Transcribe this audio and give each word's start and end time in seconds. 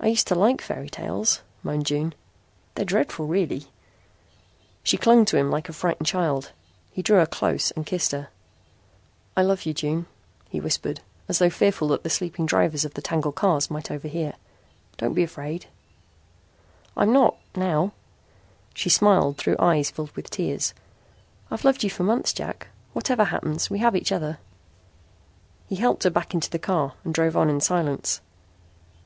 "I 0.00 0.06
used 0.06 0.26
to 0.28 0.34
like 0.34 0.62
fairy 0.62 0.88
tales," 0.88 1.42
moaned 1.62 1.84
June. 1.84 2.14
"They're 2.74 2.84
dreadful, 2.86 3.26
really." 3.26 3.66
She 4.82 4.96
clung 4.96 5.26
to 5.26 5.36
him 5.36 5.50
like 5.50 5.68
a 5.68 5.74
frightened 5.74 6.06
child. 6.06 6.52
He 6.92 7.02
drew 7.02 7.18
her 7.18 7.26
close 7.26 7.70
and 7.72 7.84
kissed 7.84 8.12
her. 8.12 8.30
"I 9.36 9.42
love 9.42 9.66
you, 9.66 9.74
June," 9.74 10.06
he 10.48 10.60
whispered, 10.60 11.00
as 11.28 11.40
though 11.40 11.50
fearful 11.50 11.88
that 11.88 12.04
the 12.04 12.08
sleeping 12.08 12.46
drivers 12.46 12.86
of 12.86 12.94
the 12.94 13.02
tangled 13.02 13.34
cars 13.34 13.70
might 13.70 13.90
overhear. 13.90 14.32
"Don't 14.96 15.12
be 15.12 15.24
afraid." 15.24 15.66
"I'm 16.96 17.12
not 17.12 17.36
now," 17.54 17.92
she 18.72 18.88
smiled 18.88 19.36
through 19.36 19.56
eyes 19.58 19.90
filled 19.90 20.12
with 20.12 20.30
tears. 20.30 20.72
"I've 21.50 21.66
loved 21.66 21.84
you 21.84 21.90
for 21.90 22.02
months, 22.02 22.32
Jack. 22.32 22.68
Whatever 22.94 23.24
happens, 23.24 23.68
we 23.68 23.80
have 23.80 23.94
each 23.94 24.10
other." 24.10 24.38
He 25.68 25.76
helped 25.76 26.04
her 26.04 26.10
back 26.10 26.32
into 26.32 26.48
the 26.48 26.58
car 26.58 26.94
and 27.04 27.12
drove 27.12 27.36
on 27.36 27.50
in 27.50 27.60
silence. 27.60 28.22